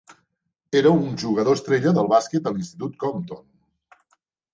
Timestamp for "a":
2.49-2.53